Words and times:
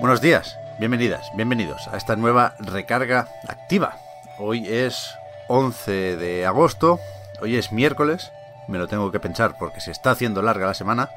Buenos 0.00 0.20
días, 0.20 0.56
bienvenidas, 0.78 1.32
bienvenidos 1.34 1.88
a 1.88 1.96
esta 1.96 2.14
nueva 2.14 2.54
recarga 2.60 3.26
activa. 3.48 3.96
Hoy 4.38 4.64
es 4.68 5.12
11 5.48 6.16
de 6.16 6.46
agosto, 6.46 7.00
hoy 7.40 7.56
es 7.56 7.72
miércoles, 7.72 8.30
me 8.68 8.78
lo 8.78 8.86
tengo 8.86 9.10
que 9.10 9.18
pensar 9.18 9.56
porque 9.58 9.80
se 9.80 9.90
está 9.90 10.12
haciendo 10.12 10.40
larga 10.40 10.68
la 10.68 10.74
semana 10.74 11.10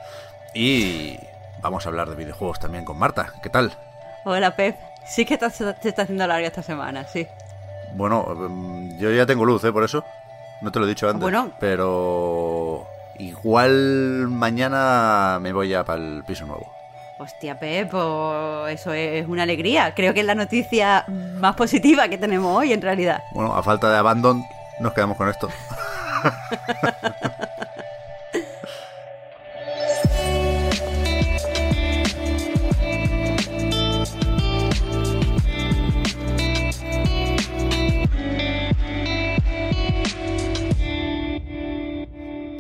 y 0.56 1.20
vamos 1.62 1.86
a 1.86 1.90
hablar 1.90 2.10
de 2.10 2.16
videojuegos 2.16 2.60
también 2.60 2.84
con 2.84 2.98
Marta. 2.98 3.34
¿Qué 3.44 3.52
tal? 3.52 3.72
Hola, 4.26 4.56
Pep. 4.56 4.76
Sí 5.06 5.26
que 5.26 5.38
se 5.38 5.70
está 5.88 6.02
haciendo 6.02 6.26
larga 6.26 6.48
esta 6.48 6.64
semana, 6.64 7.06
sí. 7.06 7.28
Bueno, 7.94 8.24
mm, 8.24 8.98
yo 8.98 9.12
ya 9.12 9.28
tengo 9.28 9.46
luz, 9.46 9.64
¿eh? 9.64 9.72
Por 9.72 9.84
eso. 9.84 10.04
No 10.62 10.72
te 10.72 10.80
lo 10.80 10.86
he 10.86 10.90
dicho 10.90 11.08
antes. 11.08 11.22
Bueno. 11.22 11.52
Pero 11.60 12.88
igual 13.20 14.28
mañana 14.28 15.38
me 15.40 15.54
voy 15.54 15.70
ya 15.70 15.84
para 15.84 16.02
el 16.02 16.24
piso 16.26 16.48
nuevo. 16.48 16.81
Hostia, 17.22 17.60
Pep, 17.60 17.94
eso 18.70 18.94
es 18.94 19.28
una 19.28 19.44
alegría. 19.44 19.94
Creo 19.94 20.12
que 20.12 20.22
es 20.22 20.26
la 20.26 20.34
noticia 20.34 21.06
más 21.08 21.56
positiva 21.56 22.08
que 22.08 22.18
tenemos 22.18 22.58
hoy, 22.58 22.74
en 22.74 22.82
realidad. 22.82 23.22
Bueno, 23.32 23.56
a 23.56 23.62
falta 23.62 23.92
de 23.92 23.98
abandon, 24.00 24.44
nos 24.80 24.92
quedamos 24.94 25.18
con 25.18 25.30
esto. 25.30 25.48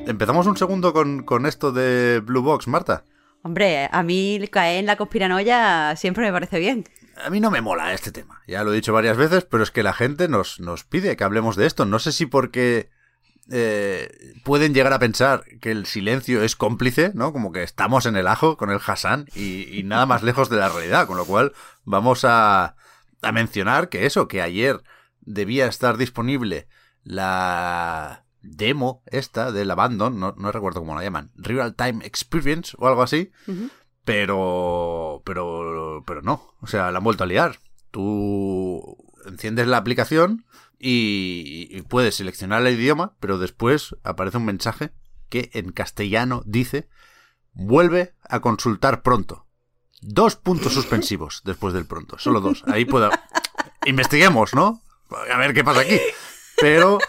Empezamos 0.05 0.45
un 0.45 0.55
segundo 0.55 0.93
con, 0.93 1.23
con 1.23 1.47
esto 1.47 1.71
de 1.71 2.21
Blue 2.23 2.43
Box, 2.43 2.67
Marta. 2.67 3.05
Hombre, 3.44 3.89
a 3.92 4.03
mí 4.03 4.47
caer 4.52 4.80
en 4.80 4.86
la 4.86 4.97
conspiranoia 4.97 5.95
siempre 5.95 6.25
me 6.25 6.31
parece 6.31 6.59
bien. 6.59 6.86
A 7.23 7.30
mí 7.30 7.39
no 7.39 7.52
me 7.52 7.61
mola 7.61 7.94
este 7.94 8.11
tema. 8.11 8.42
Ya 8.48 8.64
lo 8.64 8.72
he 8.72 8.75
dicho 8.75 8.94
varias 8.94 9.17
veces, 9.17 9.45
pero 9.45 9.64
es 9.64 9.72
que 9.72 9.83
la 9.83 9.94
gente 9.94 10.28
nos, 10.28 10.59
nos 10.59 10.83
pide 10.83 11.16
que 11.17 11.23
hablemos 11.23 11.56
de 11.56 11.66
esto. 11.66 11.86
No 11.86 12.00
sé 12.00 12.11
si 12.11 12.25
porque 12.25 12.89
eh, 13.52 14.09
pueden 14.44 14.73
llegar 14.73 14.94
a 14.94 15.00
pensar 15.00 15.44
que 15.59 15.72
el 15.72 15.86
silencio 15.86 16.44
es 16.44 16.56
cómplice, 16.56 17.11
¿no? 17.14 17.33
Como 17.33 17.52
que 17.52 17.64
estamos 17.64 18.06
en 18.06 18.16
el 18.16 18.28
ajo 18.28 18.58
con 18.58 18.70
el 18.70 18.80
Hassan 18.86 19.28
y, 19.36 19.78
y 19.78 19.83
nada 19.83 20.05
más 20.05 20.23
lejos 20.23 20.50
de 20.50 20.58
la 20.58 20.70
realidad. 20.70 21.08
Con 21.08 21.17
lo 21.17 21.26
cual 21.26 21.53
vamos 21.83 22.23
a, 22.26 22.76
a 23.22 23.31
mencionar 23.31 23.89
que 23.89 24.05
eso, 24.05 24.28
que 24.28 24.42
ayer 24.42 24.81
debía 25.22 25.67
estar 25.67 25.98
disponible 25.98 26.67
la 27.03 28.23
demo 28.42 29.03
esta 29.06 29.52
del 29.52 29.72
Abandon, 29.72 30.20
no, 30.20 30.34
no 30.38 30.52
recuerdo 30.52 30.80
cómo 30.80 30.95
la 30.95 31.03
llaman, 31.03 31.31
Real 31.36 31.75
Time 31.75 32.06
Experience 32.06 32.75
o 32.80 32.88
algo 32.88 33.03
así, 33.03 33.31
pero 34.03 35.22
pero 35.25 36.03
pero 36.06 36.22
no 36.22 36.56
o 36.61 36.67
sea 36.67 36.92
la 36.92 36.98
han 36.98 37.03
vuelto 37.03 37.23
a 37.23 37.28
liar. 37.28 37.59
Tú 37.92 38.98
enciendes 39.26 39.67
la 39.67 39.77
aplicación 39.77 40.45
y, 40.80 41.67
y 41.70 41.82
puedes 41.83 42.15
seleccionar 42.15 42.65
el 42.65 42.73
idioma 42.80 43.14
pero 43.20 43.38
después 43.38 43.95
aparece 44.04 44.38
un 44.38 44.45
mensaje 44.45 44.92
que 45.30 45.52
en 45.54 45.71
castellano 45.71 46.42
dice 46.45 46.88
vuelve 47.54 48.15
a 48.23 48.39
consultar 48.39 49.04
pronto 49.04 49.45
dos 50.02 50.36
puntos 50.36 50.73
suspensivos 50.73 51.42
después 51.45 51.73
del 51.73 51.86
pronto 51.86 52.17
solo 52.17 52.42
dos. 52.42 52.64
Ahí 52.67 52.86
puedo 52.86 53.11
investiguemos 53.86 54.54
no 54.54 54.82
a 55.32 55.38
ver 55.38 55.54
qué 55.54 55.64
pasa 55.64 55.82
aquí. 55.82 55.99
Pero 56.60 56.99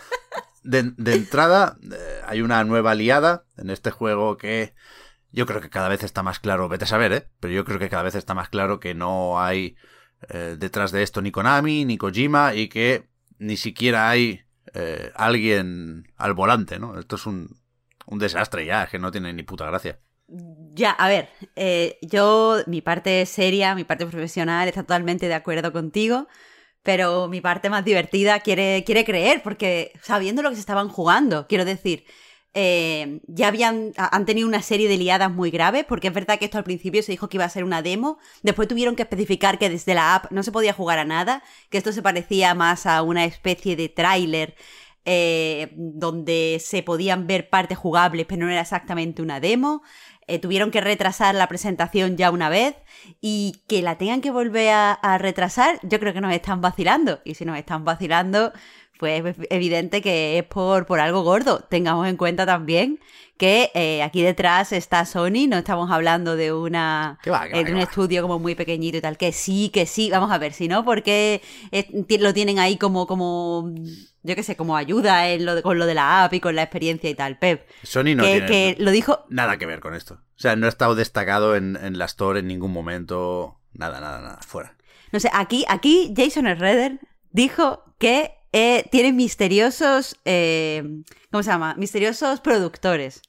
de, 0.62 1.14
entrada 1.14 1.76
eh, 1.82 2.20
hay 2.26 2.42
una 2.42 2.62
nueva 2.64 2.92
aliada 2.92 3.44
en 3.56 3.70
este 3.70 3.90
juego 3.90 4.36
que 4.36 4.74
yo 5.32 5.46
creo 5.46 5.60
que 5.60 5.70
cada 5.70 5.88
vez 5.88 6.02
está 6.04 6.22
más 6.22 6.40
claro, 6.40 6.68
vete 6.68 6.84
a 6.84 6.88
saber, 6.88 7.12
¿eh? 7.12 7.28
Pero 7.40 7.54
yo 7.54 7.64
creo 7.64 7.78
que 7.78 7.88
cada 7.88 8.02
vez 8.02 8.14
está 8.14 8.34
más 8.34 8.48
claro 8.48 8.80
que 8.80 8.94
no 8.94 9.40
hay 9.40 9.76
eh, 10.28 10.56
detrás 10.58 10.92
de 10.92 11.02
esto 11.02 11.22
ni 11.22 11.32
Konami, 11.32 11.84
ni 11.84 11.96
Kojima, 11.98 12.54
y 12.54 12.68
que 12.68 13.08
ni 13.38 13.56
siquiera 13.56 14.10
hay 14.10 14.42
eh, 14.74 15.10
alguien 15.14 16.12
al 16.16 16.34
volante, 16.34 16.78
¿no? 16.78 16.98
Esto 16.98 17.16
es 17.16 17.26
un, 17.26 17.56
un 18.06 18.18
desastre 18.18 18.64
ya, 18.66 18.86
que 18.86 18.98
no 18.98 19.10
tiene 19.10 19.32
ni 19.32 19.42
puta 19.42 19.66
gracia. 19.66 19.98
Ya, 20.74 20.92
a 20.92 21.08
ver, 21.08 21.28
eh, 21.56 21.98
yo, 22.00 22.58
mi 22.66 22.80
parte 22.80 23.26
seria, 23.26 23.74
mi 23.74 23.84
parte 23.84 24.06
profesional 24.06 24.68
está 24.68 24.82
totalmente 24.82 25.28
de 25.28 25.34
acuerdo 25.34 25.72
contigo, 25.72 26.28
pero 26.82 27.28
mi 27.28 27.40
parte 27.40 27.70
más 27.70 27.84
divertida 27.84 28.40
quiere, 28.40 28.82
quiere 28.84 29.04
creer, 29.04 29.42
porque 29.42 29.92
sabiendo 30.02 30.42
lo 30.42 30.50
que 30.50 30.56
se 30.56 30.60
estaban 30.60 30.88
jugando, 30.88 31.46
quiero 31.48 31.64
decir, 31.64 32.04
eh, 32.54 33.20
ya 33.26 33.48
habían, 33.48 33.92
ha- 33.96 34.14
han 34.14 34.26
tenido 34.26 34.46
una 34.46 34.60
serie 34.62 34.88
de 34.88 34.98
liadas 34.98 35.30
muy 35.32 35.50
graves, 35.50 35.84
porque 35.88 36.08
es 36.08 36.14
verdad 36.14 36.38
que 36.38 36.44
esto 36.46 36.58
al 36.58 36.64
principio 36.64 37.02
se 37.02 37.12
dijo 37.12 37.28
que 37.28 37.38
iba 37.38 37.44
a 37.46 37.48
ser 37.48 37.64
una 37.64 37.80
demo, 37.82 38.18
después 38.42 38.68
tuvieron 38.68 38.94
que 38.96 39.02
especificar 39.02 39.58
que 39.58 39.70
desde 39.70 39.94
la 39.94 40.14
app 40.16 40.30
no 40.32 40.42
se 40.42 40.52
podía 40.52 40.72
jugar 40.74 40.98
a 40.98 41.04
nada, 41.04 41.42
que 41.70 41.78
esto 41.78 41.92
se 41.92 42.02
parecía 42.02 42.54
más 42.54 42.84
a 42.86 43.02
una 43.02 43.24
especie 43.24 43.74
de 43.76 43.88
tráiler 43.88 44.54
eh, 45.04 45.72
donde 45.76 46.60
se 46.64 46.82
podían 46.82 47.26
ver 47.26 47.50
partes 47.50 47.78
jugables, 47.78 48.26
pero 48.28 48.46
no 48.46 48.52
era 48.52 48.60
exactamente 48.60 49.22
una 49.22 49.40
demo. 49.40 49.82
Eh, 50.28 50.38
tuvieron 50.38 50.70
que 50.70 50.80
retrasar 50.80 51.34
la 51.34 51.48
presentación 51.48 52.16
ya 52.16 52.30
una 52.30 52.48
vez 52.48 52.76
y 53.20 53.62
que 53.66 53.82
la 53.82 53.98
tengan 53.98 54.20
que 54.20 54.30
volver 54.30 54.70
a, 54.70 54.92
a 54.92 55.18
retrasar, 55.18 55.80
yo 55.82 55.98
creo 55.98 56.12
que 56.12 56.20
nos 56.20 56.32
están 56.32 56.60
vacilando. 56.60 57.20
Y 57.24 57.34
si 57.34 57.44
nos 57.44 57.58
están 57.58 57.84
vacilando, 57.84 58.52
pues 59.02 59.36
es 59.36 59.46
evidente 59.50 60.00
que 60.00 60.38
es 60.38 60.44
por, 60.44 60.86
por 60.86 61.00
algo 61.00 61.22
gordo. 61.22 61.58
Tengamos 61.68 62.06
en 62.06 62.16
cuenta 62.16 62.46
también 62.46 63.00
que 63.36 63.72
eh, 63.74 64.00
aquí 64.04 64.22
detrás 64.22 64.70
está 64.70 65.04
Sony, 65.04 65.48
no 65.48 65.56
estamos 65.58 65.90
hablando 65.90 66.36
de 66.36 66.52
una 66.52 67.18
va, 67.26 67.40
va, 67.40 67.46
eh, 67.48 67.64
de 67.64 67.72
un 67.72 67.78
estudio 67.78 68.22
como 68.22 68.38
muy 68.38 68.54
pequeñito 68.54 68.98
y 68.98 69.00
tal, 69.00 69.16
que 69.18 69.32
sí, 69.32 69.70
que 69.70 69.86
sí, 69.86 70.08
vamos 70.10 70.30
a 70.30 70.38
ver, 70.38 70.52
si 70.52 70.68
no, 70.68 70.84
porque 70.84 71.42
eh, 71.72 72.04
ti- 72.06 72.18
lo 72.18 72.32
tienen 72.32 72.60
ahí 72.60 72.76
como, 72.76 73.08
como, 73.08 73.74
yo 74.22 74.36
qué 74.36 74.44
sé, 74.44 74.54
como 74.54 74.76
ayuda 74.76 75.28
en 75.30 75.44
lo 75.44 75.56
de- 75.56 75.62
con 75.62 75.76
lo 75.80 75.86
de 75.86 75.94
la 75.94 76.22
app 76.22 76.34
y 76.34 76.38
con 76.40 76.54
la 76.54 76.62
experiencia 76.62 77.10
y 77.10 77.16
tal, 77.16 77.36
Pep. 77.40 77.66
Sony 77.82 78.14
no 78.14 78.22
que, 78.22 78.30
tiene 78.42 78.46
que 78.46 78.76
lo 78.78 78.92
dijo, 78.92 79.24
nada 79.28 79.56
que 79.56 79.66
ver 79.66 79.80
con 79.80 79.94
esto. 79.94 80.14
O 80.14 80.38
sea, 80.42 80.54
no 80.54 80.66
ha 80.66 80.68
estado 80.68 80.94
destacado 80.94 81.56
en, 81.56 81.76
en 81.82 81.98
la 81.98 82.04
Store 82.04 82.38
en 82.38 82.46
ningún 82.46 82.72
momento. 82.72 83.58
Nada, 83.72 84.00
nada, 84.00 84.20
nada. 84.20 84.38
Fuera. 84.46 84.76
no 85.10 85.18
sé, 85.18 85.28
aquí, 85.32 85.64
aquí 85.68 86.14
Jason 86.16 86.46
Schroeder 86.46 87.00
dijo 87.32 87.82
que 87.98 88.34
eh, 88.52 88.84
tiene 88.90 89.12
misteriosos, 89.12 90.16
eh, 90.24 90.82
¿cómo 91.30 91.42
se 91.42 91.50
llama? 91.50 91.74
Misteriosos 91.76 92.40
productores. 92.40 93.22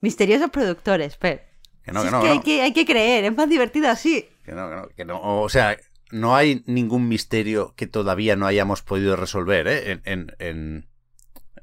Misteriosos 0.00 0.50
productores, 0.50 1.16
Pep. 1.16 1.42
Que 1.82 1.92
no, 1.92 2.02
Si 2.02 2.04
que 2.04 2.08
es 2.08 2.12
no, 2.12 2.20
que 2.22 2.28
hay, 2.28 2.40
que 2.40 2.62
hay 2.62 2.72
que 2.72 2.84
creer, 2.84 3.24
es 3.24 3.36
más 3.36 3.48
divertido 3.48 3.88
así. 3.88 4.28
Que 4.44 4.52
no, 4.52 4.68
que 4.68 4.76
no, 4.76 4.88
que 4.88 5.04
no. 5.04 5.42
O 5.42 5.48
sea, 5.48 5.76
no 6.10 6.36
hay 6.36 6.62
ningún 6.66 7.08
misterio 7.08 7.74
que 7.76 7.86
todavía 7.86 8.36
no 8.36 8.46
hayamos 8.46 8.82
podido 8.82 9.16
resolver, 9.16 9.66
¿eh? 9.66 9.92
En, 9.92 10.02
en, 10.04 10.36
en, 10.38 10.88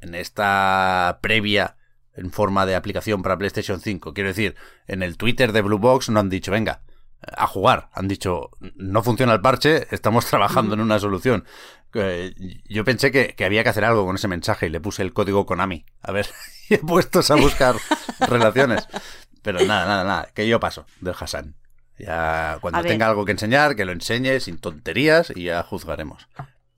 en 0.01 0.15
esta 0.15 1.19
previa 1.21 1.77
en 2.15 2.31
forma 2.31 2.65
de 2.65 2.75
aplicación 2.75 3.21
para 3.21 3.37
PlayStation 3.37 3.79
5. 3.79 4.13
Quiero 4.13 4.29
decir, 4.29 4.55
en 4.87 5.03
el 5.03 5.17
Twitter 5.17 5.51
de 5.51 5.61
Blue 5.61 5.77
Box 5.77 6.09
no 6.09 6.19
han 6.19 6.29
dicho, 6.29 6.51
venga, 6.51 6.81
a 7.21 7.47
jugar. 7.47 7.89
Han 7.93 8.07
dicho, 8.07 8.51
no 8.75 9.03
funciona 9.03 9.33
el 9.33 9.41
parche, 9.41 9.87
estamos 9.91 10.25
trabajando 10.29 10.73
en 10.73 10.81
una 10.81 10.99
solución. 10.99 11.45
Eh, 11.93 12.33
yo 12.65 12.85
pensé 12.85 13.11
que, 13.11 13.33
que 13.35 13.45
había 13.45 13.63
que 13.63 13.69
hacer 13.69 13.83
algo 13.83 14.05
con 14.05 14.15
ese 14.15 14.27
mensaje 14.27 14.67
y 14.67 14.69
le 14.69 14.79
puse 14.79 15.01
el 15.01 15.13
código 15.13 15.45
Konami. 15.45 15.85
A 16.01 16.11
ver, 16.11 16.27
y 16.69 16.75
he 16.75 16.77
puestos 16.79 17.31
a 17.31 17.35
buscar 17.35 17.75
relaciones. 18.19 18.87
Pero 19.41 19.59
nada, 19.65 19.85
nada, 19.85 20.03
nada, 20.03 20.29
que 20.33 20.47
yo 20.47 20.59
paso 20.59 20.85
del 21.01 21.15
Hassan. 21.19 21.55
Ya 21.97 22.57
cuando 22.61 22.79
A 22.79 22.81
ver. 22.81 22.91
tenga 22.91 23.07
algo 23.07 23.25
que 23.25 23.31
enseñar, 23.31 23.75
que 23.75 23.85
lo 23.85 23.91
enseñe 23.91 24.39
sin 24.39 24.57
tonterías 24.57 25.33
y 25.35 25.45
ya 25.45 25.63
juzgaremos. 25.63 26.27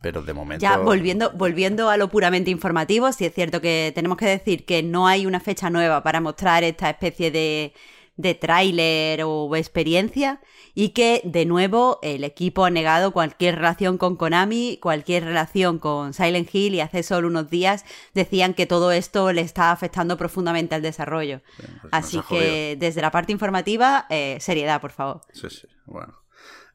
Pero 0.01 0.23
de 0.23 0.33
momento. 0.33 0.63
Ya 0.63 0.77
volviendo, 0.77 1.31
volviendo 1.33 1.89
a 1.89 1.97
lo 1.97 2.09
puramente 2.09 2.49
informativo, 2.49 3.11
sí 3.11 3.25
es 3.25 3.33
cierto 3.33 3.61
que 3.61 3.91
tenemos 3.93 4.17
que 4.17 4.25
decir 4.25 4.65
que 4.65 4.81
no 4.81 5.07
hay 5.07 5.27
una 5.27 5.39
fecha 5.39 5.69
nueva 5.69 6.01
para 6.01 6.21
mostrar 6.21 6.63
esta 6.63 6.89
especie 6.89 7.29
de, 7.29 7.73
de 8.21 8.35
tráiler 8.35 9.23
o 9.23 9.55
experiencia 9.55 10.39
y 10.73 10.89
que 10.89 11.21
de 11.25 11.45
nuevo 11.45 11.99
el 12.01 12.23
equipo 12.23 12.65
ha 12.65 12.69
negado 12.69 13.11
cualquier 13.11 13.55
relación 13.55 13.97
con 13.97 14.15
Konami, 14.15 14.77
cualquier 14.81 15.25
relación 15.25 15.79
con 15.79 16.13
Silent 16.13 16.53
Hill 16.53 16.75
y 16.75 16.79
hace 16.79 17.03
solo 17.03 17.27
unos 17.27 17.49
días 17.49 17.85
decían 18.13 18.53
que 18.53 18.65
todo 18.65 18.91
esto 18.91 19.33
le 19.33 19.41
está 19.41 19.71
afectando 19.71 20.17
profundamente 20.17 20.75
al 20.75 20.81
desarrollo. 20.81 21.41
pues 21.57 21.91
Así 21.91 22.21
que 22.29 22.77
desde 22.79 23.01
la 23.01 23.11
parte 23.11 23.31
informativa, 23.31 24.05
eh, 24.09 24.37
seriedad, 24.39 24.79
por 24.79 24.91
favor. 24.91 25.21
Sí, 25.33 25.49
sí, 25.49 25.67
bueno. 25.85 26.21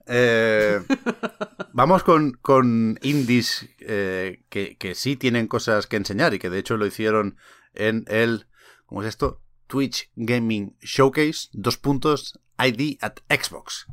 Eh, 0.08 0.80
vamos 1.72 2.02
con, 2.04 2.32
con 2.32 2.98
indies 3.02 3.68
eh, 3.80 4.44
que, 4.48 4.76
que 4.76 4.94
sí 4.94 5.16
tienen 5.16 5.48
cosas 5.48 5.86
que 5.86 5.96
enseñar 5.96 6.34
y 6.34 6.38
que 6.38 6.50
de 6.50 6.58
hecho 6.58 6.76
lo 6.76 6.86
hicieron 6.86 7.36
en 7.74 8.04
el, 8.08 8.46
¿cómo 8.86 9.02
es 9.02 9.08
esto? 9.08 9.40
Twitch 9.66 10.10
Gaming 10.16 10.76
Showcase, 10.80 11.48
dos 11.52 11.76
puntos, 11.76 12.38
ID 12.58 12.98
at 13.00 13.16
Xbox. 13.28 13.86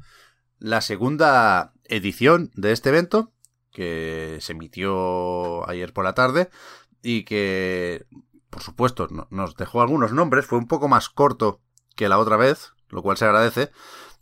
La 0.60 0.82
segunda 0.82 1.74
edición 1.86 2.52
de 2.56 2.72
este 2.72 2.90
evento, 2.90 3.34
que 3.72 4.38
se 4.42 4.54
emitió 4.54 5.68
ayer 5.70 5.94
por 5.94 6.04
la 6.06 6.14
tarde 6.14 6.50
y 7.02 7.24
que, 7.24 8.06
por 8.50 8.62
supuesto, 8.62 9.08
no- 9.10 9.28
nos 9.32 9.56
dejó 9.56 9.82
algunos 9.82 10.14
nombres, 10.14 10.46
fue 10.46 10.58
un 10.60 10.68
poco 10.68 10.88
más 10.88 11.10
corto 11.10 11.62
que 11.96 12.08
la 12.10 12.20
otra 12.20 12.38
vez, 12.38 12.72
lo 12.90 13.02
cual 13.02 13.18
se 13.18 13.26
agradece, 13.26 13.72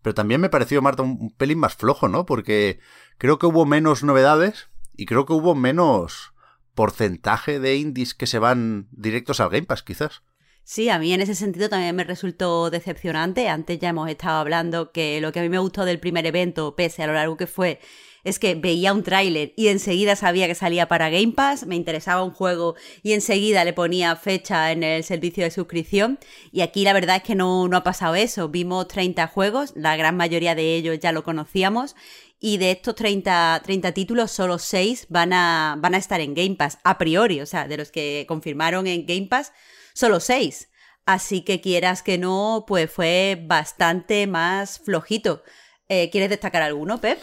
pero 0.02 0.14
también 0.16 0.42
me 0.42 0.50
pareció, 0.50 0.82
Marta, 0.82 1.04
un, 1.04 1.18
un 1.20 1.32
pelín 1.36 1.60
más 1.60 1.76
flojo, 1.76 2.08
¿no? 2.08 2.26
Porque 2.26 2.80
creo 3.18 3.38
que 3.38 3.46
hubo 3.46 3.66
menos 3.66 4.04
novedades 4.04 4.70
y 4.98 5.06
creo 5.06 5.26
que 5.26 5.34
hubo 5.34 5.54
menos 5.54 6.34
porcentaje 6.74 7.60
de 7.60 7.76
indies 7.76 8.14
que 8.16 8.26
se 8.28 8.40
van 8.40 8.88
directos 8.92 9.40
al 9.42 9.50
Game 9.50 9.68
Pass, 9.68 9.84
quizás. 9.84 10.24
Sí, 10.64 10.90
a 10.90 11.00
mí 11.00 11.14
en 11.14 11.22
ese 11.22 11.36
sentido 11.36 11.70
también 11.70 11.96
me 11.96 12.04
resultó 12.04 12.70
decepcionante. 12.70 13.50
Antes 13.50 13.80
ya 13.80 13.90
hemos 13.90 14.10
estado 14.10 14.40
hablando 14.40 14.92
que 14.92 15.20
lo 15.20 15.32
que 15.32 15.40
a 15.40 15.44
mí 15.44 15.50
me 15.50 15.60
gustó 15.60 15.86
del 15.86 16.00
primer 16.00 16.26
evento, 16.26 16.76
pese 16.76 17.04
a 17.04 17.08
lo 17.08 17.14
largo 17.14 17.36
que 17.36 17.48
fue, 17.48 17.80
es 18.24 18.40
que 18.40 18.56
veía 18.56 18.94
un 18.94 19.04
tráiler 19.04 19.54
y 19.58 19.68
enseguida 19.68 20.16
sabía 20.16 20.48
que 20.48 20.56
salía 20.56 20.88
para 20.88 21.10
Game 21.10 21.34
Pass, 21.34 21.66
me 21.66 21.76
interesaba 21.76 22.24
un 22.24 22.32
juego 22.32 22.76
y 23.02 23.14
enseguida 23.14 23.66
le 23.66 23.74
ponía 23.74 24.16
fecha 24.16 24.72
en 24.72 24.84
el 24.84 25.04
servicio 25.04 25.44
de 25.44 25.52
suscripción. 25.52 26.20
Y 26.52 26.62
aquí 26.62 26.84
la 26.84 26.94
verdad 26.94 27.18
es 27.18 27.24
que 27.24 27.36
no, 27.36 27.68
no 27.68 27.78
ha 27.78 27.84
pasado 27.84 28.16
eso. 28.16 28.50
Vimos 28.50 28.88
30 28.88 29.28
juegos, 29.28 29.74
la 29.76 29.96
gran 29.98 30.16
mayoría 30.16 30.56
de 30.56 30.76
ellos 30.76 31.00
ya 31.00 31.12
lo 31.12 31.24
conocíamos. 31.24 31.96
Y 32.40 32.58
de 32.58 32.72
estos 32.72 32.96
30, 32.96 33.62
30 33.64 33.92
títulos, 33.92 34.32
solo 34.32 34.58
6 34.58 35.08
van 35.10 35.34
a, 35.34 35.76
van 35.80 35.94
a 35.94 35.98
estar 35.98 36.22
en 36.22 36.34
Game 36.34 36.56
Pass, 36.56 36.80
a 36.84 36.98
priori. 36.98 37.42
O 37.42 37.46
sea, 37.46 37.68
de 37.68 37.78
los 37.78 37.92
que 37.92 38.26
confirmaron 38.28 38.88
en 38.88 39.06
Game 39.06 39.28
Pass, 39.28 39.54
solo 39.94 40.20
6. 40.20 40.70
Así 41.06 41.44
que 41.44 41.62
quieras 41.62 42.04
que 42.04 42.18
no, 42.18 42.66
pues 42.68 42.92
fue 42.92 43.44
bastante 43.48 44.28
más 44.28 44.80
flojito. 44.80 45.44
Eh, 45.90 46.10
¿Quieres 46.10 46.30
destacar 46.30 46.62
alguno, 46.62 47.02
Pep? 47.02 47.20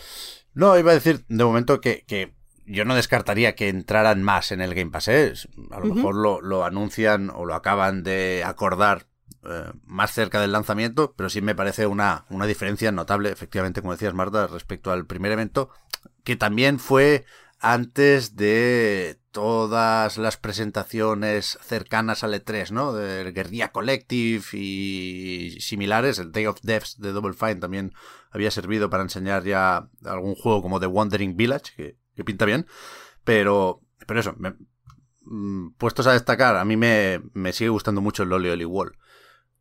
No, 0.55 0.79
iba 0.79 0.91
a 0.91 0.95
decir 0.95 1.25
de 1.29 1.45
momento 1.45 1.81
que, 1.81 2.05
que 2.07 2.35
yo 2.67 2.85
no 2.85 2.95
descartaría 2.95 3.55
que 3.55 3.69
entraran 3.69 4.23
más 4.23 4.53
en 4.53 4.61
el 4.61 4.75
Game 4.75 4.91
Pass. 4.91 5.09
¿eh? 5.09 5.33
A 5.71 5.81
lo 5.81 5.95
mejor 5.95 6.15
lo, 6.15 6.41
lo 6.41 6.65
anuncian 6.65 7.31
o 7.31 7.45
lo 7.45 7.55
acaban 7.55 8.03
de 8.03 8.43
acordar 8.45 9.07
eh, 9.45 9.71
más 9.87 10.13
cerca 10.13 10.41
del 10.41 10.53
lanzamiento, 10.53 11.15
pero 11.17 11.31
sí 11.31 11.41
me 11.41 11.55
parece 11.55 11.87
una, 11.87 12.27
una 12.29 12.47
diferencia 12.47 12.93
notable, 12.93 13.31
efectivamente, 13.31 13.81
como 13.81 13.93
decías, 13.93 14.13
Marta, 14.13 14.47
respecto 14.49 14.91
al 14.91 15.07
primer 15.07 15.33
evento, 15.33 15.71
que 16.25 16.37
también 16.37 16.79
fue 16.79 17.25
antes 17.61 18.37
de 18.37 19.18
todas 19.31 20.17
las 20.19 20.37
presentaciones 20.37 21.59
cercanas 21.63 22.25
al 22.25 22.35
E3, 22.35 22.71
¿no? 22.71 22.93
Del 22.93 23.33
Guerrilla 23.33 23.73
Collective 23.73 24.43
y 24.53 25.57
similares. 25.61 26.19
El 26.19 26.33
Day 26.33 26.47
of 26.47 26.61
Deaths 26.63 26.99
de 26.99 27.13
Double 27.13 27.35
Fine 27.35 27.57
también 27.57 27.93
había 28.31 28.51
servido 28.51 28.89
para 28.91 29.03
enseñar 29.03 29.45
ya 29.45 29.89
algún 30.05 30.35
juego 30.35 30.63
como 30.63 30.81
The 30.81 30.87
Wandering 30.87 31.37
Village, 31.37 31.73
que, 31.77 31.97
que 32.17 32.25
pinta 32.25 32.45
bien. 32.45 32.67
Pero, 33.25 33.83
pero 34.07 34.21
eso, 34.21 34.35
me- 34.39 34.55
mm, 35.23 35.73
puestos 35.77 36.07
a 36.07 36.13
destacar, 36.13 36.57
a 36.57 36.65
mí 36.65 36.77
me, 36.77 37.21
me 37.35 37.53
sigue 37.53 37.71
gustando 37.71 38.01
mucho 38.01 38.23
el 38.23 38.31
Loli 38.31 38.49
Oli 38.51 38.65
Wall. 38.65 38.97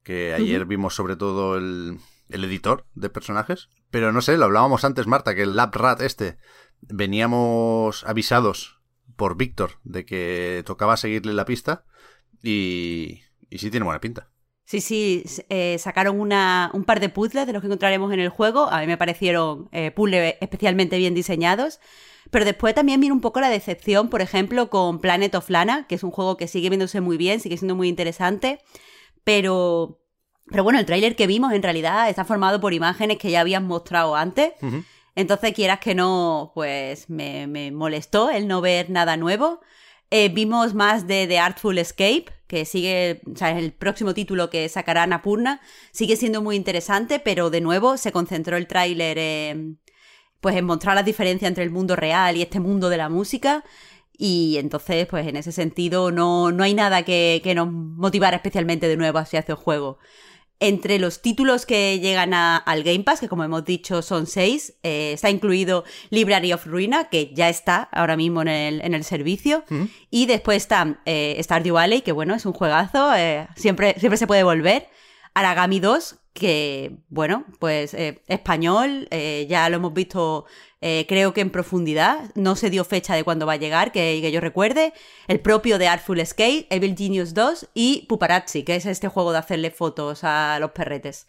Que 0.04 0.34
ayer 0.34 0.66
vimos 0.66 0.96
sobre 0.96 1.18
todo 1.18 1.58
el, 1.58 2.00
el 2.30 2.44
editor 2.46 2.86
de 2.96 3.10
personajes. 3.10 3.68
Pero 3.92 4.14
no 4.14 4.22
sé, 4.22 4.38
lo 4.38 4.46
hablábamos 4.46 4.86
antes, 4.86 5.06
Marta, 5.08 5.36
que 5.36 5.42
el 5.44 5.56
Lab 5.58 5.76
Rat 5.76 6.02
este 6.02 6.38
veníamos 6.82 8.04
avisados 8.06 8.77
por 9.18 9.36
Víctor 9.36 9.80
de 9.84 10.06
que 10.06 10.64
tocaba 10.66 10.96
seguirle 10.96 11.34
la 11.34 11.44
pista 11.44 11.84
y, 12.42 13.22
y 13.50 13.58
sí 13.58 13.70
tiene 13.70 13.84
buena 13.84 14.00
pinta. 14.00 14.30
Sí, 14.64 14.82
sí, 14.82 15.24
eh, 15.50 15.78
sacaron 15.80 16.20
una, 16.20 16.72
un 16.74 16.84
par 16.84 17.00
de 17.00 17.08
puzzles 17.08 17.48
de 17.48 17.54
los 17.54 17.62
que 17.62 17.68
encontraremos 17.68 18.12
en 18.12 18.20
el 18.20 18.28
juego. 18.28 18.70
A 18.70 18.82
mí 18.82 18.88
me 18.88 18.98
parecieron 18.98 19.70
eh, 19.72 19.92
puzzles 19.92 20.36
especialmente 20.42 20.98
bien 20.98 21.14
diseñados. 21.14 21.80
Pero 22.32 22.44
después 22.44 22.76
también 22.76 23.00
vino 23.00 23.14
un 23.14 23.22
poco 23.22 23.40
la 23.40 23.50
decepción, 23.50 24.10
por 24.10 24.22
ejemplo, 24.22 24.70
con 24.70 25.00
Planet 25.00 25.34
of 25.36 25.50
Lana, 25.50 25.88
que 25.88 25.96
es 25.96 26.04
un 26.04 26.12
juego 26.12 26.36
que 26.36 26.50
sigue 26.50 26.70
viéndose 26.70 27.00
muy 27.00 27.16
bien, 27.16 27.40
sigue 27.40 27.56
siendo 27.56 27.76
muy 27.76 27.88
interesante. 27.88 28.60
Pero, 29.24 30.02
pero 30.48 30.66
bueno, 30.66 30.80
el 30.80 30.86
tráiler 30.86 31.16
que 31.16 31.28
vimos 31.28 31.54
en 31.54 31.64
realidad 31.64 32.10
está 32.10 32.26
formado 32.26 32.60
por 32.60 32.74
imágenes 32.74 33.18
que 33.20 33.32
ya 33.32 33.40
habían 33.40 33.66
mostrado 33.66 34.18
antes. 34.18 34.52
Entonces, 35.18 35.54
quieras 35.54 35.80
que 35.80 35.96
no, 35.96 36.52
pues 36.54 37.10
me, 37.10 37.48
me 37.48 37.72
molestó 37.72 38.30
el 38.30 38.48
no 38.48 38.62
ver 38.62 38.92
nada 38.92 39.18
nuevo. 39.18 39.62
Eh, 40.12 40.30
vimos 40.30 40.76
más 40.76 41.08
de 41.08 41.26
The 41.26 41.40
Artful 41.40 41.80
Escape, 41.80 42.26
que 42.46 42.66
sigue, 42.66 43.22
o 43.26 43.36
sea, 43.36 43.58
el 43.58 43.74
próximo 43.74 44.14
título 44.14 44.52
que 44.52 44.70
sacará 44.70 45.08
Napurna. 45.08 45.60
Sigue 45.92 46.18
siendo 46.18 46.44
muy 46.44 46.56
interesante, 46.56 47.20
pero 47.20 47.50
de 47.50 47.62
nuevo 47.62 47.98
se 47.98 48.12
concentró 48.12 48.58
el 48.58 48.68
tráiler 48.68 49.18
en, 49.18 49.80
pues 50.40 50.56
en 50.56 50.66
mostrar 50.66 50.94
la 50.96 51.02
diferencia 51.02 51.48
entre 51.48 51.64
el 51.64 51.72
mundo 51.72 51.96
real 51.96 52.38
y 52.38 52.44
este 52.44 52.60
mundo 52.60 52.88
de 52.90 52.98
la 52.98 53.10
música. 53.10 53.64
Y 54.20 54.58
entonces, 54.60 55.08
pues 55.08 55.26
en 55.26 55.36
ese 55.36 55.52
sentido, 55.52 56.12
no, 56.12 56.52
no 56.52 56.64
hay 56.64 56.76
nada 56.76 57.02
que, 57.04 57.42
que 57.44 57.56
nos 57.56 57.72
motivara 57.72 58.38
especialmente 58.38 58.88
de 58.88 58.98
nuevo 58.98 59.18
hacia 59.18 59.40
este 59.40 59.56
juego. 59.56 59.98
Entre 60.60 60.98
los 60.98 61.22
títulos 61.22 61.68
que 61.68 62.00
llegan 62.00 62.34
a- 62.34 62.58
al 62.58 62.82
Game 62.84 63.04
Pass, 63.04 63.20
que 63.20 63.28
como 63.30 63.44
hemos 63.44 63.64
dicho 63.64 64.02
son 64.02 64.26
seis, 64.26 64.74
eh, 64.82 65.12
está 65.14 65.30
incluido 65.30 65.84
Library 66.10 66.52
of 66.54 66.66
Ruina, 66.66 67.10
que 67.10 67.32
ya 67.34 67.48
está 67.50 67.84
ahora 67.92 68.18
mismo 68.18 68.42
en 68.42 68.48
el, 68.48 68.82
en 68.82 68.96
el 68.96 69.04
servicio. 69.04 69.64
Y 70.10 70.26
después 70.26 70.58
está 70.58 71.00
eh, 71.06 71.38
Stardew 71.44 71.76
Valley, 71.76 72.02
que 72.02 72.12
bueno, 72.12 72.34
es 72.34 72.46
un 72.48 72.54
juegazo, 72.54 73.14
eh, 73.16 73.48
siempre, 73.56 73.96
siempre 74.00 74.18
se 74.18 74.26
puede 74.26 74.42
volver. 74.44 74.90
Aragami 75.40 75.80
2, 75.80 76.16
que 76.34 76.98
bueno, 77.10 77.46
pues 77.60 77.94
eh, 77.94 78.22
español, 78.28 79.08
eh, 79.12 79.46
ya 79.50 79.70
lo 79.70 79.78
hemos 79.78 79.94
visto 79.94 80.46
eh, 80.82 81.06
creo 81.08 81.34
que 81.34 81.42
en 81.42 81.50
profundidad, 81.50 82.32
no 82.36 82.56
se 82.56 82.70
dio 82.70 82.84
fecha 82.84 83.16
de 83.16 83.24
cuándo 83.24 83.46
va 83.46 83.54
a 83.54 83.58
llegar, 83.58 83.92
que, 83.92 84.20
que 84.22 84.32
yo 84.32 84.42
recuerde, 84.42 84.94
el 85.28 85.40
propio 85.40 85.80
de 85.80 85.88
Artful 85.88 86.20
Escape, 86.20 86.68
Evil 86.70 86.96
Genius 86.96 87.34
2 87.34 87.70
y 87.74 88.06
Puparazzi, 88.08 88.64
que 88.64 88.76
es 88.76 88.86
este 88.86 89.08
juego 89.08 89.32
de 89.32 89.40
hacerle 89.40 89.72
fotos 89.72 90.24
a 90.24 90.58
los 90.60 90.72
perretes. 90.72 91.28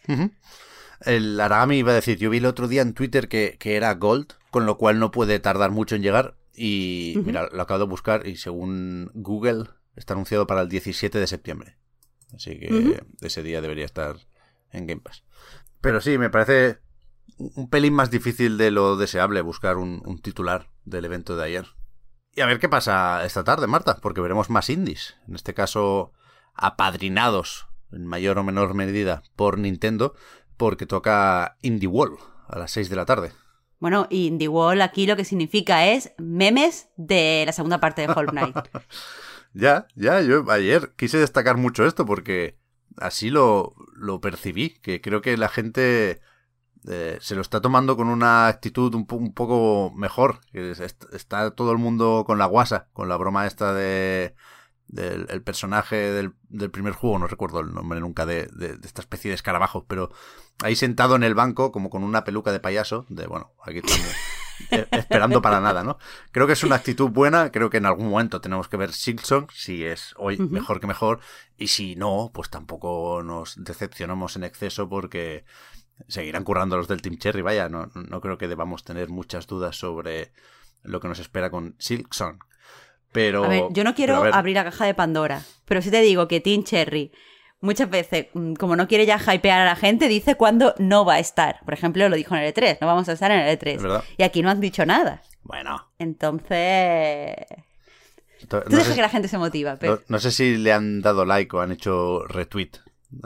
El 1.01 1.39
Aragami 1.39 1.77
iba 1.77 1.91
a 1.91 1.95
decir, 1.95 2.17
yo 2.17 2.29
vi 2.29 2.37
el 2.37 2.45
otro 2.45 2.67
día 2.67 2.81
en 2.81 2.93
Twitter 2.93 3.27
que, 3.27 3.57
que 3.59 3.75
era 3.75 3.93
Gold, 3.95 4.33
con 4.51 4.65
lo 4.65 4.77
cual 4.77 4.99
no 4.99 5.11
puede 5.11 5.39
tardar 5.39 5.71
mucho 5.71 5.95
en 5.95 6.03
llegar. 6.03 6.35
Y 6.55 7.15
mira, 7.23 7.47
lo 7.51 7.61
acabo 7.61 7.79
de 7.79 7.85
buscar 7.85 8.27
y 8.27 8.35
según 8.35 9.11
Google 9.13 9.65
está 9.95 10.13
anunciado 10.13 10.45
para 10.45 10.61
el 10.61 10.69
17 10.69 11.17
de 11.17 11.27
septiembre. 11.27 11.78
Así 12.33 12.59
que 12.59 13.01
ese 13.21 13.43
día 13.43 13.61
debería 13.61 13.85
estar 13.85 14.17
en 14.71 14.87
Game 14.87 15.01
Pass. 15.01 15.23
Pero 15.81 16.01
sí, 16.01 16.17
me 16.17 16.29
parece 16.29 16.79
un 17.37 17.69
pelín 17.69 17.93
más 17.93 18.11
difícil 18.11 18.57
de 18.57 18.71
lo 18.71 18.97
deseable 18.97 19.41
buscar 19.41 19.77
un, 19.77 20.01
un 20.05 20.21
titular 20.21 20.67
del 20.85 21.05
evento 21.05 21.35
de 21.35 21.45
ayer. 21.45 21.65
Y 22.35 22.41
a 22.41 22.45
ver 22.45 22.59
qué 22.59 22.69
pasa 22.69 23.25
esta 23.25 23.43
tarde, 23.43 23.67
Marta, 23.67 23.97
porque 24.01 24.21
veremos 24.21 24.49
más 24.49 24.69
indies. 24.69 25.15
En 25.27 25.35
este 25.35 25.53
caso, 25.53 26.13
apadrinados 26.53 27.67
en 27.91 28.05
mayor 28.05 28.37
o 28.37 28.43
menor 28.43 28.73
medida 28.73 29.23
por 29.35 29.57
Nintendo, 29.57 30.13
porque 30.57 30.85
toca 30.85 31.57
Indie 31.61 31.87
Wall 31.87 32.17
a 32.47 32.59
las 32.59 32.71
6 32.71 32.89
de 32.89 32.95
la 32.95 33.05
tarde. 33.05 33.31
Bueno, 33.79 34.07
Indie 34.09 34.49
Wall 34.49 34.81
aquí 34.81 35.07
lo 35.07 35.15
que 35.15 35.23
significa 35.23 35.87
es 35.87 36.11
memes 36.17 36.89
de 36.97 37.43
la 37.45 37.53
segunda 37.53 37.79
parte 37.79 38.01
de 38.01 38.11
Hollow 38.11 38.31
Knight. 38.31 38.55
Ya, 39.59 39.87
ya, 39.95 40.21
yo 40.21 40.49
ayer 40.51 40.93
quise 40.95 41.17
destacar 41.17 41.57
mucho 41.57 41.85
esto 41.85 42.05
porque 42.05 42.57
así 42.97 43.29
lo, 43.29 43.75
lo 43.95 44.21
percibí, 44.21 44.69
que 44.81 45.01
creo 45.01 45.21
que 45.21 45.37
la 45.37 45.49
gente 45.49 46.21
eh, 46.87 47.17
se 47.21 47.35
lo 47.35 47.41
está 47.41 47.61
tomando 47.61 47.97
con 47.97 48.07
una 48.09 48.47
actitud 48.47 48.93
un, 48.95 49.05
un 49.09 49.33
poco 49.33 49.91
mejor, 49.95 50.41
que 50.51 50.71
es- 50.71 50.79
est- 50.79 51.13
está 51.13 51.51
todo 51.51 51.71
el 51.71 51.77
mundo 51.77 52.23
con 52.25 52.37
la 52.39 52.45
guasa, 52.45 52.89
con 52.93 53.09
la 53.09 53.17
broma 53.17 53.47
esta 53.47 53.73
de 53.73 54.35
del 54.87 55.27
el 55.29 55.43
personaje 55.43 55.95
del, 55.97 56.33
del 56.49 56.71
primer 56.71 56.93
juego, 56.93 57.19
no 57.19 57.27
recuerdo 57.27 57.59
el 57.59 57.73
nombre 57.73 57.99
nunca 57.99 58.25
de, 58.25 58.47
de- 58.53 58.75
de 58.77 58.87
esta 58.87 59.01
especie 59.01 59.29
de 59.29 59.35
escarabajo, 59.35 59.85
pero 59.87 60.09
ahí 60.63 60.75
sentado 60.75 61.15
en 61.15 61.23
el 61.23 61.35
banco 61.35 61.71
como 61.71 61.89
con 61.91 62.03
una 62.03 62.23
peluca 62.23 62.51
de 62.51 62.59
payaso, 62.59 63.05
de 63.09 63.27
bueno, 63.27 63.51
aquí 63.63 63.79
estamos. 63.79 64.07
eh, 64.71 64.87
esperando 64.91 65.41
para 65.41 65.59
nada, 65.59 65.83
¿no? 65.83 65.97
Creo 66.31 66.47
que 66.47 66.53
es 66.53 66.63
una 66.63 66.75
actitud 66.75 67.09
buena, 67.09 67.51
creo 67.51 67.69
que 67.69 67.77
en 67.77 67.85
algún 67.85 68.09
momento 68.09 68.41
tenemos 68.41 68.67
que 68.67 68.77
ver 68.77 68.91
Silksong, 68.93 69.47
si 69.53 69.85
es 69.85 70.13
hoy 70.17 70.37
mejor 70.37 70.79
que 70.79 70.87
mejor, 70.87 71.19
y 71.57 71.67
si 71.67 71.95
no, 71.95 72.31
pues 72.33 72.49
tampoco 72.49 73.21
nos 73.23 73.63
decepcionamos 73.63 74.35
en 74.35 74.43
exceso 74.43 74.87
porque 74.89 75.45
seguirán 76.07 76.43
currando 76.43 76.77
los 76.77 76.87
del 76.87 77.01
Team 77.01 77.17
Cherry, 77.17 77.41
vaya, 77.41 77.69
no, 77.69 77.89
no 77.93 78.21
creo 78.21 78.37
que 78.37 78.47
debamos 78.47 78.83
tener 78.83 79.09
muchas 79.09 79.47
dudas 79.47 79.75
sobre 79.75 80.31
lo 80.83 80.99
que 80.99 81.07
nos 81.07 81.19
espera 81.19 81.49
con 81.49 81.75
Silksong. 81.77 82.39
Pero, 83.11 83.43
A 83.43 83.47
ver, 83.47 83.63
yo 83.71 83.83
no 83.83 83.95
quiero 83.95 84.23
a 84.23 84.29
abrir 84.29 84.55
la 84.55 84.63
caja 84.63 84.85
de 84.85 84.93
Pandora, 84.93 85.41
pero 85.65 85.81
sí 85.81 85.89
te 85.89 86.01
digo 86.01 86.27
que 86.27 86.41
Team 86.41 86.63
Cherry 86.63 87.11
muchas 87.61 87.89
veces, 87.89 88.27
mm, 88.33 88.53
como 88.53 88.75
no 88.75 88.87
quiere 88.87 89.05
ya 89.05 89.17
hypear 89.19 89.61
a 89.61 89.65
la 89.65 89.75
gente, 89.75 90.07
dice 90.07 90.35
cuándo 90.35 90.73
no 90.77 91.05
va 91.05 91.15
a 91.15 91.19
estar. 91.19 91.59
Por 91.65 91.73
ejemplo, 91.73 92.07
lo 92.09 92.15
dijo 92.15 92.35
en 92.35 92.41
el 92.43 92.53
E3, 92.53 92.77
no 92.81 92.87
vamos 92.87 93.07
a 93.09 93.13
estar 93.13 93.31
en 93.31 93.39
el 93.41 93.47
Es 93.49 93.59
E3. 93.59 93.81
verdad. 93.81 94.03
Y 94.17 94.23
aquí 94.23 94.41
no 94.41 94.49
han 94.49 94.59
dicho 94.61 94.85
nada. 94.85 95.21
Bueno, 95.43 95.91
Entonces... 95.99 97.35
to- 98.47 98.61
Tú 98.61 98.69
no 98.71 98.77
dejas 98.77 98.95
que 98.95 99.01
la 99.01 99.09
gente 99.09 99.27
se 99.27 99.37
motiva, 99.37 99.75
Pep. 99.77 99.89
No, 99.89 99.99
no 100.07 100.19
sé 100.19 100.31
si 100.31 100.57
le 100.57 100.73
han 100.73 101.01
dado 101.01 101.25
like 101.25 101.55
o 101.55 101.61
han 101.61 101.71
hecho 101.71 102.23
retweet 102.27 102.71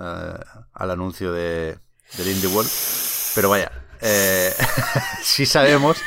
eh, 0.01 0.33
al 0.73 0.91
anuncio 0.91 1.31
de, 1.33 1.77
del 2.17 2.27
Indie 2.27 2.47
World, 2.47 2.69
pero 3.35 3.49
vaya, 3.49 3.71
eh, 4.01 4.51
sí 5.21 5.45
sabemos 5.45 5.97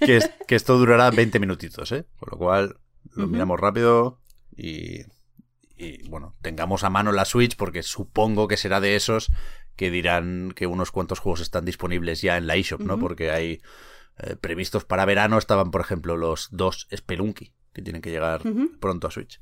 que, 0.00 0.16
es- 0.18 0.30
que 0.46 0.54
esto 0.54 0.76
durará 0.78 1.10
20 1.10 1.38
minutitos, 1.38 1.92
¿eh? 1.92 2.04
Con 2.18 2.28
lo 2.32 2.38
cual 2.38 2.76
lo 3.14 3.26
miramos 3.26 3.60
rápido 3.60 4.18
y, 4.56 5.00
y, 5.76 6.08
bueno, 6.08 6.34
tengamos 6.42 6.84
a 6.84 6.90
mano 6.90 7.12
la 7.12 7.24
Switch 7.24 7.56
porque 7.56 7.82
supongo 7.82 8.48
que 8.48 8.56
será 8.56 8.80
de 8.80 8.96
esos 8.96 9.30
que 9.76 9.90
dirán 9.90 10.52
que 10.54 10.66
unos 10.66 10.90
cuantos 10.90 11.18
juegos 11.18 11.40
están 11.40 11.64
disponibles 11.64 12.20
ya 12.20 12.36
en 12.36 12.46
la 12.46 12.56
eShop, 12.56 12.80
¿no? 12.80 12.98
Porque 12.98 13.30
hay 13.30 13.60
eh, 14.18 14.36
previstos 14.36 14.84
para 14.84 15.04
verano 15.04 15.38
estaban, 15.38 15.70
por 15.70 15.80
ejemplo, 15.80 16.16
los 16.16 16.48
dos 16.50 16.86
Spelunky 16.94 17.52
que 17.72 17.82
tienen 17.82 18.02
que 18.02 18.10
llegar 18.10 18.42
pronto 18.80 19.06
a 19.06 19.10
Switch. 19.10 19.40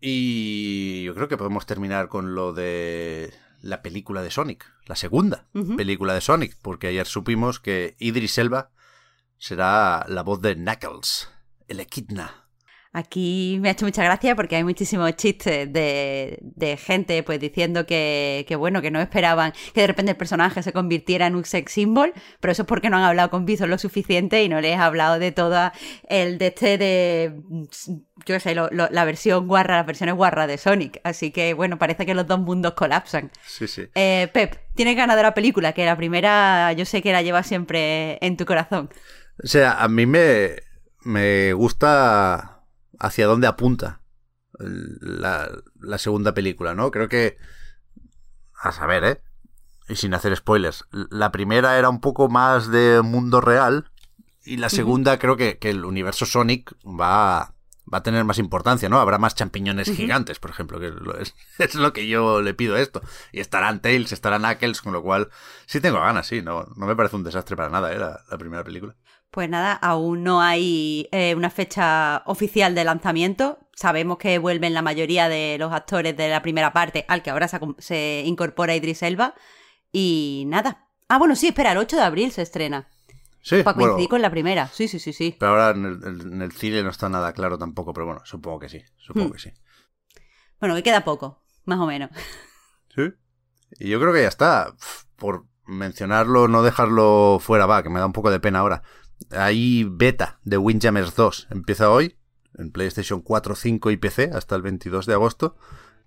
Y 0.00 1.02
yo 1.04 1.14
creo 1.14 1.28
que 1.28 1.36
podemos 1.36 1.66
terminar 1.66 2.08
con 2.08 2.34
lo 2.34 2.52
de 2.52 3.32
la 3.60 3.82
película 3.82 4.22
de 4.22 4.30
Sonic, 4.30 4.72
la 4.86 4.94
segunda 4.94 5.48
película 5.76 6.14
de 6.14 6.20
Sonic, 6.20 6.56
porque 6.62 6.86
ayer 6.86 7.06
supimos 7.06 7.58
que 7.58 7.96
Idris 7.98 8.38
Elba 8.38 8.70
será 9.38 10.04
la 10.08 10.22
voz 10.22 10.40
de 10.40 10.54
Knuckles, 10.54 11.28
el 11.66 11.80
Echidna. 11.80 12.47
Aquí 12.92 13.58
me 13.60 13.68
ha 13.68 13.72
hecho 13.72 13.84
mucha 13.84 14.02
gracia 14.02 14.34
porque 14.34 14.56
hay 14.56 14.64
muchísimos 14.64 15.14
chistes 15.14 15.70
de, 15.72 16.38
de 16.40 16.76
gente 16.78 17.22
pues 17.22 17.38
diciendo 17.38 17.84
que, 17.86 18.44
que, 18.48 18.56
bueno, 18.56 18.80
que 18.80 18.90
no 18.90 19.00
esperaban 19.00 19.52
que 19.74 19.82
de 19.82 19.86
repente 19.86 20.12
el 20.12 20.16
personaje 20.16 20.62
se 20.62 20.72
convirtiera 20.72 21.26
en 21.26 21.36
un 21.36 21.44
sex 21.44 21.70
symbol, 21.72 22.12
pero 22.40 22.52
eso 22.52 22.62
es 22.62 22.68
porque 22.68 22.88
no 22.90 22.96
han 22.96 23.04
hablado 23.04 23.30
con 23.30 23.44
Vizor 23.44 23.68
lo 23.68 23.76
suficiente 23.78 24.42
y 24.42 24.48
no 24.48 24.60
les 24.60 24.76
ha 24.78 24.86
hablado 24.86 25.18
de 25.18 25.32
toda 25.32 25.72
el 26.08 26.38
de 26.38 26.46
este 26.48 26.78
de, 26.78 27.40
yo 27.50 28.34
qué 28.34 28.40
sé, 28.40 28.54
lo- 28.54 28.70
lo- 28.70 28.88
la 28.90 29.04
versión 29.04 29.46
guarra, 29.46 29.76
las 29.76 29.86
versiones 29.86 30.14
guarra 30.14 30.46
de 30.46 30.56
Sonic. 30.58 31.00
Así 31.04 31.30
que 31.30 31.52
bueno, 31.54 31.78
parece 31.78 32.06
que 32.06 32.14
los 32.14 32.26
dos 32.26 32.40
mundos 32.40 32.72
colapsan. 32.74 33.30
Sí, 33.46 33.68
sí. 33.68 33.82
Eh, 33.94 34.28
Pep, 34.32 34.56
¿tienes 34.74 34.96
ganas 34.96 35.16
de 35.16 35.22
la 35.22 35.34
película? 35.34 35.72
Que 35.74 35.84
la 35.84 35.96
primera 35.96 36.72
yo 36.72 36.84
sé 36.86 37.02
que 37.02 37.12
la 37.12 37.22
llevas 37.22 37.46
siempre 37.46 38.18
en 38.24 38.36
tu 38.36 38.46
corazón. 38.46 38.88
O 39.44 39.46
sea, 39.46 39.72
a 39.82 39.88
mí 39.88 40.06
me, 40.06 40.56
me 41.04 41.52
gusta 41.52 42.57
hacia 42.98 43.26
dónde 43.26 43.46
apunta 43.46 44.02
la, 44.58 45.50
la 45.80 45.98
segunda 45.98 46.34
película, 46.34 46.74
¿no? 46.74 46.90
Creo 46.90 47.08
que, 47.08 47.38
a 48.54 48.72
saber, 48.72 49.04
¿eh? 49.04 49.22
Y 49.88 49.96
sin 49.96 50.14
hacer 50.14 50.36
spoilers, 50.36 50.84
la 50.90 51.32
primera 51.32 51.78
era 51.78 51.88
un 51.88 52.00
poco 52.00 52.28
más 52.28 52.70
de 52.70 53.00
mundo 53.02 53.40
real 53.40 53.90
y 54.44 54.56
la 54.56 54.68
segunda 54.68 55.18
creo 55.18 55.36
que, 55.36 55.58
que 55.58 55.70
el 55.70 55.84
universo 55.84 56.26
Sonic 56.26 56.74
va, 56.84 57.54
va 57.92 57.98
a 57.98 58.02
tener 58.02 58.24
más 58.24 58.38
importancia, 58.38 58.88
¿no? 58.88 59.00
Habrá 59.00 59.18
más 59.18 59.34
champiñones 59.34 59.90
gigantes, 59.90 60.38
por 60.38 60.50
ejemplo, 60.50 60.78
que 60.78 60.92
es, 61.20 61.34
es 61.58 61.74
lo 61.74 61.92
que 61.92 62.06
yo 62.06 62.42
le 62.42 62.54
pido 62.54 62.74
a 62.74 62.80
esto. 62.80 63.02
Y 63.32 63.40
estarán 63.40 63.80
Tails, 63.80 64.12
estarán 64.12 64.42
Knuckles, 64.42 64.82
con 64.82 64.92
lo 64.92 65.02
cual 65.02 65.30
sí 65.66 65.80
tengo 65.80 66.00
ganas, 66.00 66.26
sí, 66.26 66.42
no, 66.42 66.66
no 66.76 66.86
me 66.86 66.96
parece 66.96 67.16
un 67.16 67.24
desastre 67.24 67.56
para 67.56 67.70
nada, 67.70 67.92
¿eh? 67.92 67.98
La, 67.98 68.20
la 68.30 68.38
primera 68.38 68.64
película. 68.64 68.94
Pues 69.30 69.48
nada, 69.50 69.72
aún 69.74 70.24
no 70.24 70.40
hay 70.40 71.08
eh, 71.12 71.34
una 71.34 71.50
fecha 71.50 72.22
oficial 72.26 72.74
de 72.74 72.84
lanzamiento. 72.84 73.58
Sabemos 73.74 74.18
que 74.18 74.38
vuelven 74.38 74.72
la 74.74 74.82
mayoría 74.82 75.28
de 75.28 75.56
los 75.58 75.72
actores 75.72 76.16
de 76.16 76.28
la 76.30 76.40
primera 76.42 76.72
parte, 76.72 77.04
al 77.08 77.22
que 77.22 77.30
ahora 77.30 77.48
se, 77.78 78.22
incorpora 78.24 78.74
Idris 78.74 79.02
Elba. 79.02 79.34
Y 79.92 80.44
nada. 80.46 80.88
Ah, 81.08 81.18
bueno, 81.18 81.36
sí, 81.36 81.48
espera, 81.48 81.72
el 81.72 81.78
8 81.78 81.96
de 81.96 82.02
abril 82.02 82.32
se 82.32 82.42
estrena. 82.42 82.88
Sí, 83.42 83.62
Para 83.62 83.74
bueno, 83.76 83.92
coincidir 83.92 84.08
con 84.10 84.22
la 84.22 84.30
primera. 84.30 84.66
Sí, 84.68 84.88
sí, 84.88 84.98
sí, 84.98 85.12
sí. 85.12 85.36
Pero 85.38 85.52
ahora 85.52 85.70
en 85.70 85.84
el, 85.84 86.20
en 86.32 86.42
el 86.42 86.52
cine 86.52 86.82
no 86.82 86.90
está 86.90 87.08
nada 87.08 87.32
claro 87.32 87.56
tampoco, 87.58 87.92
pero 87.92 88.06
bueno, 88.06 88.20
supongo 88.24 88.58
que 88.58 88.68
sí, 88.68 88.82
supongo 88.96 89.28
Hmm. 89.28 89.32
que 89.32 89.38
sí. 89.38 89.52
Bueno, 90.60 90.74
que 90.74 90.82
queda 90.82 91.04
poco, 91.04 91.44
más 91.64 91.78
o 91.78 91.86
menos. 91.86 92.10
Sí. 92.94 93.12
Y 93.78 93.90
yo 93.90 94.00
creo 94.00 94.12
que 94.12 94.22
ya 94.22 94.28
está. 94.28 94.74
Por 95.16 95.44
mencionarlo, 95.66 96.48
no 96.48 96.62
dejarlo 96.64 97.38
fuera, 97.40 97.66
va, 97.66 97.82
que 97.84 97.90
me 97.90 98.00
da 98.00 98.06
un 98.06 98.12
poco 98.12 98.30
de 98.30 98.40
pena 98.40 98.58
ahora. 98.58 98.82
Hay 99.30 99.84
beta 99.84 100.38
de 100.44 100.58
Windjammers 100.58 101.14
2. 101.14 101.48
Empieza 101.50 101.90
hoy 101.90 102.16
en 102.56 102.70
PlayStation 102.70 103.20
4, 103.20 103.54
5 103.54 103.90
y 103.90 103.96
PC 103.96 104.30
hasta 104.32 104.56
el 104.56 104.62
22 104.62 105.06
de 105.06 105.12
agosto. 105.12 105.56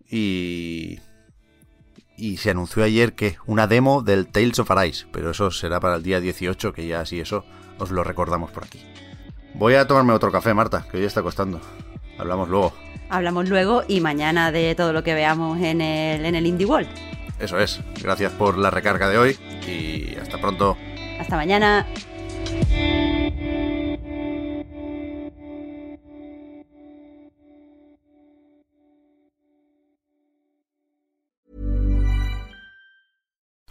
Y. 0.10 1.00
Y 2.18 2.38
se 2.38 2.52
anunció 2.52 2.84
ayer 2.84 3.14
que 3.14 3.38
una 3.48 3.66
demo 3.66 4.04
del 4.04 4.28
Tales 4.28 4.60
of 4.60 4.70
Arise, 4.70 5.08
pero 5.12 5.32
eso 5.32 5.50
será 5.50 5.80
para 5.80 5.96
el 5.96 6.04
día 6.04 6.20
18, 6.20 6.72
que 6.72 6.86
ya 6.86 7.00
así 7.00 7.20
eso 7.20 7.46
os 7.80 7.90
lo 7.90 8.04
recordamos 8.04 8.52
por 8.52 8.64
aquí. 8.64 8.80
Voy 9.56 9.74
a 9.74 9.88
tomarme 9.88 10.14
otro 10.14 10.32
café, 10.32 10.54
Marta, 10.54 10.86
que 10.92 10.98
hoy 10.98 11.06
está 11.06 11.24
costando. 11.24 11.60
Hablamos 12.20 12.48
luego. 12.48 12.74
Hablamos 13.10 13.50
luego 13.50 13.84
y 13.88 14.02
mañana 14.02 14.52
de 14.52 14.76
todo 14.76 14.94
lo 14.94 15.04
que 15.04 15.16
veamos 15.16 15.60
en 15.62 15.82
el, 15.82 16.26
en 16.26 16.36
el 16.36 16.46
Indie 16.46 16.68
World. 16.68 16.90
Eso 17.40 17.60
es. 17.60 17.82
Gracias 18.02 18.32
por 18.34 18.58
la 18.58 18.70
recarga 18.70 19.10
de 19.10 19.18
hoy 19.18 19.38
y 19.68 20.16
hasta 20.16 20.40
pronto. 20.40 20.78
Hasta 21.20 21.36
mañana. 21.36 21.88